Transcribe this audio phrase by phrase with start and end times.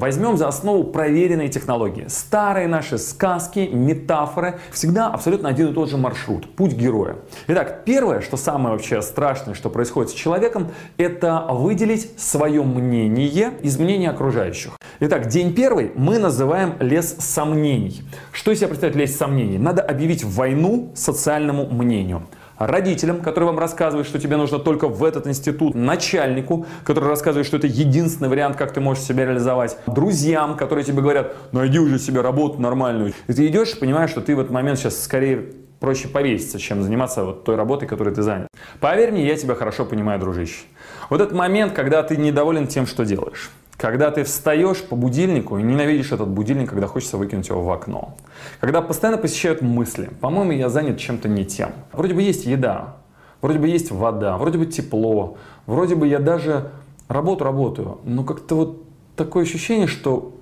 [0.00, 2.06] Возьмем за основу проверенные технологии.
[2.08, 4.58] Старые наши сказки, метафоры.
[4.72, 6.48] Всегда абсолютно один и тот же маршрут.
[6.56, 7.16] Путь героя.
[7.48, 13.78] Итак, первое, что самое вообще страшное, что происходит с человеком, это выделить свое мнение из
[13.78, 14.72] мнения окружающих.
[15.00, 18.00] Итак, день первый мы называем лес сомнений.
[18.32, 19.58] Что из себя представляет лес сомнений?
[19.58, 22.22] Надо объявить войну социальному мнению
[22.60, 27.56] родителям, которые вам рассказывают, что тебе нужно только в этот институт, начальнику, который рассказывает, что
[27.56, 32.20] это единственный вариант, как ты можешь себя реализовать, друзьям, которые тебе говорят, найди уже себе
[32.20, 33.14] работу нормальную.
[33.26, 36.82] И ты идешь и понимаешь, что ты в этот момент сейчас скорее проще повеситься, чем
[36.82, 38.48] заниматься вот той работой, которой ты занят.
[38.80, 40.64] Поверь мне, я тебя хорошо понимаю, дружище.
[41.08, 43.50] Вот этот момент, когда ты недоволен тем, что делаешь.
[43.80, 48.14] Когда ты встаешь по будильнику и ненавидишь этот будильник, когда хочется выкинуть его в окно.
[48.60, 51.70] Когда постоянно посещают мысли, по-моему, я занят чем-то не тем.
[51.92, 52.96] Вроде бы есть еда,
[53.40, 56.72] вроде бы есть вода, вроде бы тепло, вроде бы я даже
[57.08, 58.82] работу работаю, но как-то вот
[59.16, 60.34] такое ощущение, что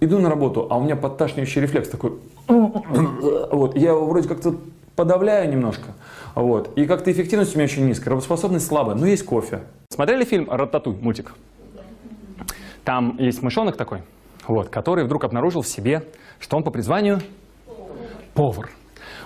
[0.00, 2.14] иду на работу, а у меня подташнивающий рефлекс такой,
[2.48, 4.56] вот, я его вроде как-то
[4.96, 5.94] подавляю немножко,
[6.34, 9.60] вот, и как-то эффективность у меня очень низкая, работоспособность слабая, но есть кофе.
[9.90, 11.34] Смотрели фильм «Рататуй» мультик?
[12.88, 14.02] Там есть мышонок такой,
[14.46, 16.06] вот, который вдруг обнаружил в себе,
[16.40, 17.20] что он по призванию
[18.32, 18.70] повар.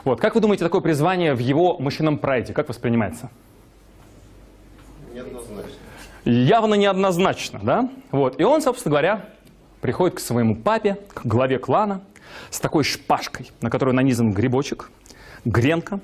[0.02, 3.30] Вот, как вы думаете, такое призвание в его мышином прайде, как воспринимается?
[5.14, 5.76] Неоднозначно.
[6.24, 7.88] Явно неоднозначно, да?
[8.10, 9.28] Вот, и он, собственно говоря,
[9.80, 12.02] приходит к своему папе, к главе клана,
[12.50, 14.90] с такой шпажкой, на которую нанизан грибочек,
[15.44, 16.00] гренка,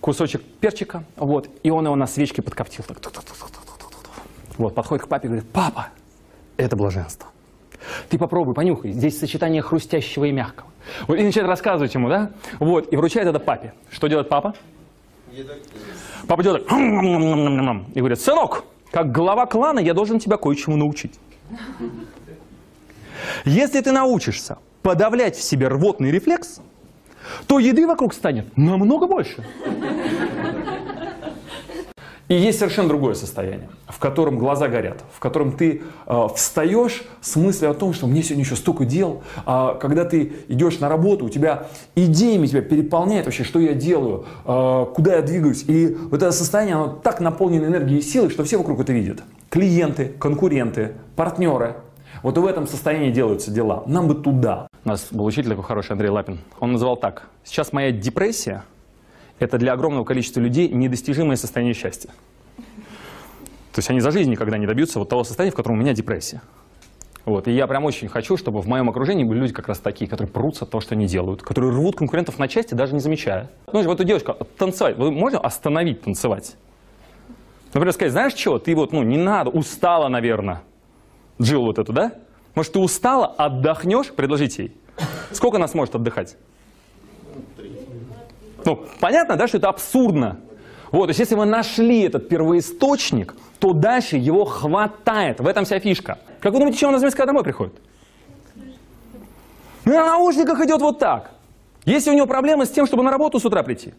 [0.00, 2.84] кусочек перчика, вот, и он его на свечке подкоптил.
[2.84, 2.98] Так,
[4.56, 5.88] вот, подходит к папе и говорит, папа,
[6.56, 7.28] это блаженство.
[8.08, 8.92] Ты попробуй, понюхай.
[8.92, 10.68] Здесь сочетание хрустящего и мягкого.
[11.06, 12.30] Вот, и начинает рассказывать ему, да?
[12.58, 13.72] Вот, и вручает это папе.
[13.90, 14.54] Что делает папа?
[16.26, 16.78] Папа делает так.
[16.78, 21.18] И говорит, сынок, как глава клана я должен тебя кое-чему научить.
[23.44, 26.60] Если ты научишься подавлять в себе рвотный рефлекс,
[27.46, 29.44] то еды вокруг станет намного больше.
[32.28, 37.36] И есть совершенно другое состояние, в котором глаза горят, в котором ты э, встаешь с
[37.36, 39.22] мыслью о том, что мне сегодня еще столько дел.
[39.44, 44.26] А когда ты идешь на работу, у тебя идеями тебя переполняет вообще, что я делаю,
[44.44, 45.64] э, куда я двигаюсь.
[45.68, 49.22] И вот это состояние, оно так наполнено энергией и силой, что все вокруг это видят.
[49.50, 51.76] Клиенты, конкуренты, партнеры.
[52.22, 53.84] Вот в этом состоянии делаются дела.
[53.86, 54.66] Нам бы туда.
[54.84, 56.40] У нас был учитель такой хороший, Андрей Лапин.
[56.58, 57.28] Он называл так.
[57.44, 58.64] Сейчас моя депрессия
[59.38, 62.10] это для огромного количества людей недостижимое состояние счастья.
[63.76, 65.92] То есть они за жизнь никогда не добьются вот того состояния, в котором у меня
[65.92, 66.40] депрессия.
[67.26, 67.46] Вот.
[67.46, 70.32] И я прям очень хочу, чтобы в моем окружении были люди как раз такие, которые
[70.32, 73.50] прутся от того, что они делают, которые рвут конкурентов на части, даже не замечая.
[73.70, 76.56] Ну, вот эту девочку танцевать, вы можно остановить танцевать?
[77.74, 80.62] Например, сказать, знаешь что, ты вот, ну, не надо, устала, наверное.
[81.38, 82.12] Джилл вот эту, да?
[82.54, 84.76] Может, ты устала, отдохнешь, предложите ей.
[85.32, 86.38] Сколько она сможет отдыхать?
[88.64, 90.40] Ну, понятно, да, что это абсурдно.
[90.96, 95.40] Вот, то есть если мы нашли этот первоисточник, то дальше его хватает.
[95.40, 96.18] В этом вся фишка.
[96.40, 97.74] Как вы думаете, чем она замеска домой приходит?
[99.84, 101.32] Ну, на наушниках идет вот так.
[101.84, 103.92] Если у него проблемы с тем, чтобы на работу с утра прийти.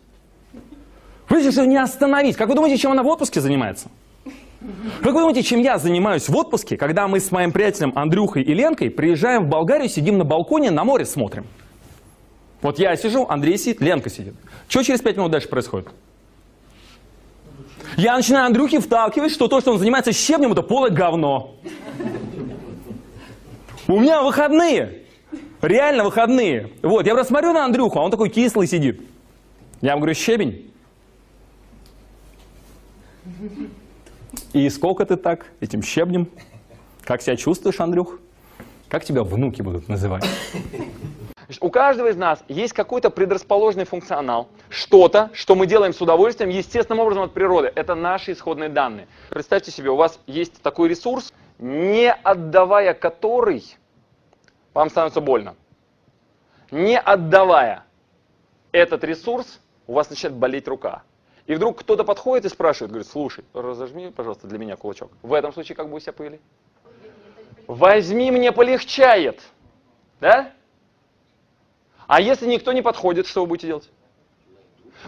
[1.29, 2.35] Видите, что не остановить.
[2.35, 3.89] Как вы думаете, чем она в отпуске занимается?
[5.03, 8.55] Как вы думаете, чем я занимаюсь в отпуске, когда мы с моим приятелем Андрюхой и
[8.55, 11.45] Ленкой приезжаем в Болгарию, сидим на балконе, на море смотрим?
[12.63, 14.33] Вот я сижу, Андрей сидит, Ленка сидит.
[14.67, 15.89] Что через пять минут дальше происходит?
[17.97, 21.55] Я начинаю Андрюхе вталкивать, что то, что он занимается щебнем, это полое говно.
[23.87, 25.01] У меня выходные.
[25.63, 26.71] Реально выходные.
[26.83, 29.01] Вот, я просто смотрю на Андрюху, а он такой кислый сидит.
[29.81, 30.71] Я ему говорю, щебень.
[34.53, 36.27] И сколько ты так этим щебнем?
[37.03, 38.19] Как себя чувствуешь, Андрюх?
[38.89, 40.23] Как тебя внуки будут называть?
[41.61, 47.00] У каждого из нас есть какой-то предрасположенный функционал, что-то, что мы делаем с удовольствием, естественным
[47.00, 47.71] образом от природы.
[47.74, 49.07] Это наши исходные данные.
[49.29, 53.63] Представьте себе, у вас есть такой ресурс, не отдавая который,
[54.74, 55.56] вам становится больно.
[56.69, 57.85] Не отдавая
[58.71, 61.01] этот ресурс, у вас начинает болеть рука.
[61.47, 65.12] И вдруг кто-то подходит и спрашивает, говорит, слушай, разожми, пожалуйста, для меня кулачок.
[65.24, 66.39] В этом случае как бы вы себя повели?
[67.65, 69.41] Возьми, мне полегчает.
[70.19, 70.51] Да?
[72.06, 73.89] А если никто не подходит, что вы будете делать?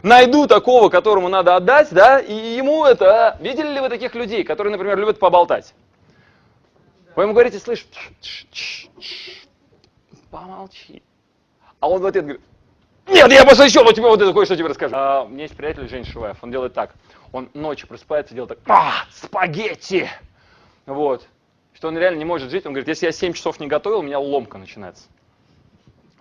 [0.04, 3.38] Найду такого, которому надо отдать, да, и ему это...
[3.40, 5.74] Видели ли вы таких людей, которые, например, любят поболтать?
[7.16, 7.86] Вы ему говорите, слышь,
[10.32, 11.04] помолчи.
[11.80, 12.42] А он в ответ говорит,
[13.08, 14.96] нет, я просто еще вот тебе вот это кое-что тебе расскажу.
[14.96, 16.94] А, у меня есть приятель Жень Шуваев, он делает так.
[17.32, 20.10] Он ночью просыпается делает так, а, спагетти!
[20.86, 21.28] Вот.
[21.74, 22.66] Что он реально не может жить.
[22.66, 25.06] Он говорит, если я 7 часов не готовил, у меня ломка начинается.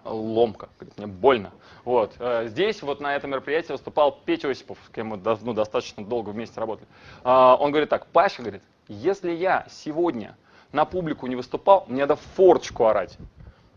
[0.09, 0.69] Ломка.
[0.79, 1.53] Говорит, мне больно.
[1.85, 2.15] Вот.
[2.19, 6.31] Э, здесь вот на этом мероприятии выступал Петя Осипов, с кем мы ну, достаточно долго
[6.31, 6.89] вместе работали.
[7.25, 10.37] А, он говорит так, Паша, говорит, если я сегодня
[10.73, 13.17] на публику не выступал, мне надо форточку орать.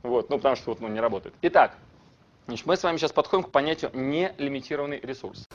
[0.04, 1.36] Вот, ну потому что вот, ну, не работает.
[1.42, 1.76] Итак,
[2.48, 5.48] значит, мы с вами сейчас подходим к понятию нелимитированный ресурс.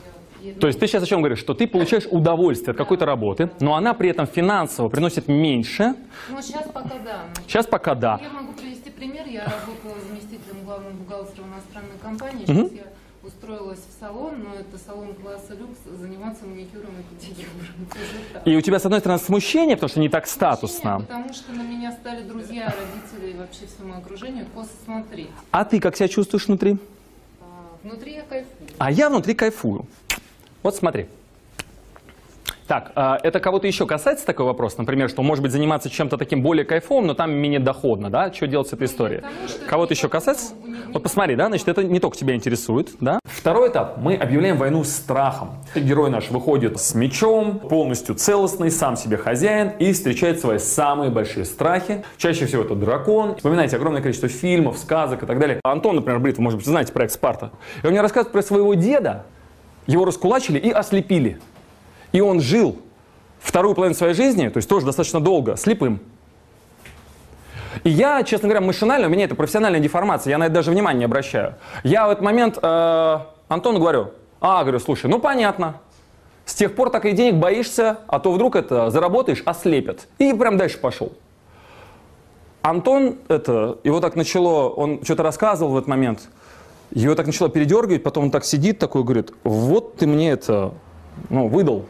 [0.59, 1.39] То есть ты сейчас о чем говоришь?
[1.39, 5.95] Что ты получаешь удовольствие от какой-то работы, но она при этом финансово приносит меньше.
[6.29, 7.23] Ну, сейчас пока да.
[7.47, 8.19] Сейчас пока да.
[8.21, 8.76] Я могу привести.
[9.29, 12.45] Я работала заместителем главного бухгалтера иностранной компании.
[12.45, 12.83] Сейчас я
[13.23, 17.53] устроилась в салон, но это салон класса люкс, заниматься маникюром и педикюром.
[18.45, 20.99] И у тебя, с одной стороны, смущение, потому что не так статусно.
[20.99, 25.29] Смущение, потому что на меня стали друзья, родители и вообще всему окружению косо смотреть.
[25.51, 26.77] А ты как себя чувствуешь внутри?
[27.41, 27.45] А,
[27.83, 28.69] внутри я кайфую.
[28.77, 29.85] А я внутри кайфую.
[30.63, 31.07] Вот смотри.
[32.67, 34.77] Так, а, это кого-то еще касается такой вопрос?
[34.77, 38.31] Например, что может быть заниматься чем-то таким более кайфовым, но там менее доходно, да?
[38.33, 39.21] Что делать с этой историей?
[39.69, 40.53] Кого-то еще касается?
[40.93, 43.19] Вот посмотри, да, значит, это не только тебя интересует, да?
[43.23, 43.97] Второй этап.
[43.97, 45.51] Мы объявляем войну страхом.
[45.75, 51.45] Герой наш выходит с мечом, полностью целостный, сам себе хозяин и встречает свои самые большие
[51.45, 52.03] страхи.
[52.17, 53.35] Чаще всего это дракон.
[53.37, 55.61] Вспоминайте огромное количество фильмов, сказок и так далее.
[55.63, 57.51] Антон, например, Бритов, может быть, знаете проект «Спарта».
[57.81, 59.25] И он мне рассказывает про своего деда,
[59.85, 61.39] его раскулачили и ослепили.
[62.17, 62.79] И он жил
[63.37, 65.99] вторую половину своей жизни, то есть тоже достаточно долго, слепым.
[67.83, 70.97] И я, честно говоря, машинально, у меня это профессиональная деформация, я на это даже внимания
[70.97, 71.53] не обращаю.
[71.83, 73.19] Я в этот момент э,
[73.49, 75.79] Антону говорю, а, говорю, слушай, ну понятно,
[76.43, 80.07] с тех пор так и денег боишься, а то вдруг это заработаешь, ослепят.
[80.17, 81.11] И прям дальше пошел.
[82.63, 86.29] Антон, это, его так начало, он что-то рассказывал в этот момент,
[86.89, 90.73] его так начало передергивать, потом он так сидит, такой говорит, вот ты мне это,
[91.29, 91.85] ну, выдал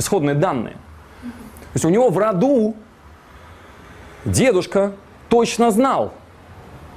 [0.00, 0.74] исходные данные.
[1.22, 2.74] То есть у него в роду
[4.24, 4.92] дедушка
[5.28, 6.12] точно знал,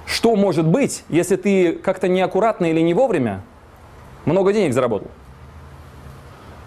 [0.06, 3.44] что может быть, если ты как-то неаккуратно или не вовремя
[4.26, 5.12] много денег заработал.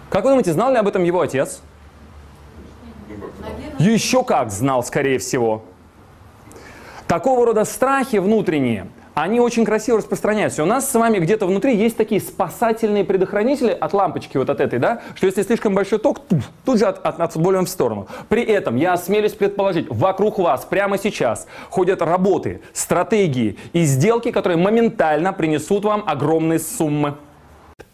[0.09, 1.61] Как вы думаете, знал ли об этом его отец?
[3.77, 5.63] Еще как знал, скорее всего.
[7.07, 8.87] Такого рода страхи внутренние
[9.17, 10.61] они очень красиво распространяются.
[10.61, 14.77] у нас с вами где-то внутри есть такие спасательные предохранители от лампочки вот от этой,
[14.77, 16.21] да, что если слишком большой ток,
[16.63, 18.07] тут же от, от, отфутболим в сторону.
[18.29, 24.57] При этом я осмелюсь предположить, вокруг вас прямо сейчас ходят работы, стратегии и сделки, которые
[24.59, 27.15] моментально принесут вам огромные суммы.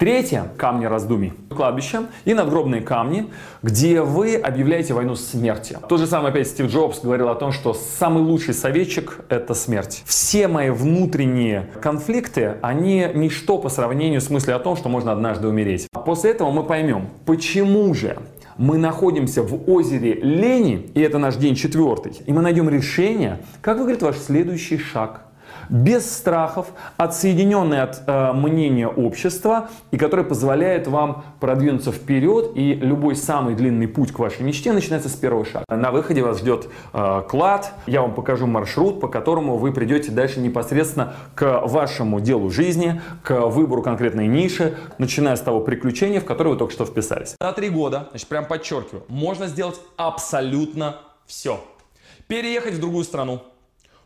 [0.03, 1.33] Третье– камни раздумий.
[1.49, 3.27] Кладбище и надгробные камни,
[3.61, 5.77] где вы объявляете войну смерти.
[5.89, 10.03] То же самое опять Стив Джобс говорил о том, что самый лучший советчик– это смерть.
[10.05, 15.49] Все мои внутренние конфликты, они ничто по сравнению с мыслью о том, что можно однажды
[15.49, 15.87] умереть.
[16.05, 18.17] После этого мы поймем, почему же
[18.57, 23.79] мы находимся в озере Лени, и это наш день четвертый, и мы найдем решение, как
[23.79, 25.23] выглядит ваш следующий шаг–
[25.69, 26.67] без страхов,
[26.97, 33.87] отсоединенный от э, мнения общества и который позволяет вам продвинуться вперед и любой самый длинный
[33.87, 35.65] путь к вашей мечте начинается с первого шага.
[35.69, 40.39] На выходе вас ждет э, клад, я вам покажу маршрут, по которому вы придете дальше
[40.39, 46.51] непосредственно к вашему делу жизни, к выбору конкретной ниши, начиная с того приключения, в которое
[46.51, 47.35] вы только что вписались.
[47.39, 51.63] За три года, значит, прям подчеркиваю, можно сделать абсолютно все.
[52.27, 53.43] Переехать в другую страну,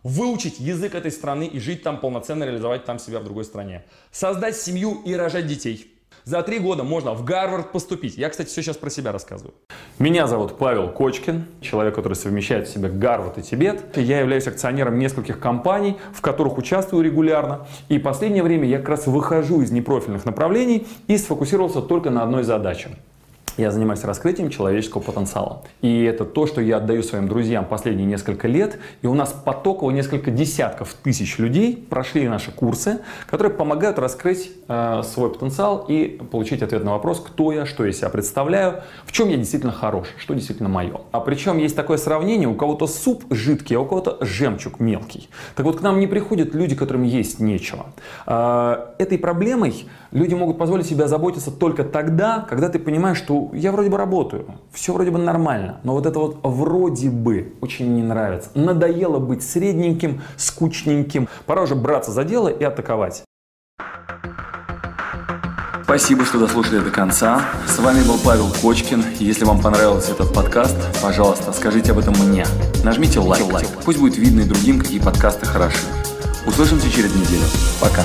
[0.03, 3.83] выучить язык этой страны и жить там полноценно, реализовать там себя в другой стране.
[4.11, 5.93] Создать семью и рожать детей.
[6.27, 8.17] За три года можно в Гарвард поступить.
[8.17, 9.53] Я, кстати, все сейчас про себя рассказываю.
[9.97, 13.95] Меня зовут Павел Кочкин, человек, который совмещает в себе Гарвард и Тибет.
[13.95, 17.65] Я являюсь акционером нескольких компаний, в которых участвую регулярно.
[17.87, 22.43] И последнее время я как раз выхожу из непрофильных направлений и сфокусировался только на одной
[22.43, 22.89] задаче
[23.57, 25.63] я занимаюсь раскрытием человеческого потенциала.
[25.81, 28.79] И это то, что я отдаю своим друзьям последние несколько лет.
[29.01, 35.01] И у нас потоково несколько десятков тысяч людей прошли наши курсы, которые помогают раскрыть э,
[35.03, 39.29] свой потенциал и получить ответ на вопрос, кто я, что я себя представляю, в чем
[39.29, 41.01] я действительно хорош, что действительно мое.
[41.11, 45.29] А причем есть такое сравнение, у кого-то суп жидкий, а у кого-то жемчуг мелкий.
[45.55, 47.87] Так вот, к нам не приходят люди, которым есть нечего.
[48.27, 53.71] Э, этой проблемой люди могут позволить себе заботиться только тогда, когда ты понимаешь, что я
[53.71, 58.03] вроде бы работаю, все вроде бы нормально, но вот это вот вроде бы очень не
[58.03, 58.49] нравится.
[58.55, 61.27] Надоело быть средненьким, скучненьким.
[61.45, 63.23] Пора уже браться за дело и атаковать.
[65.83, 67.41] Спасибо, что дослушали до конца.
[67.65, 69.05] С вами был Павел Кочкин.
[69.19, 72.45] Если вам понравился этот подкаст, пожалуйста, скажите об этом мне.
[72.83, 73.45] Нажмите лайк.
[73.85, 75.85] Пусть будет видно и другим, какие подкасты хороши.
[76.45, 77.45] Услышимся через неделю.
[77.79, 78.03] Пока.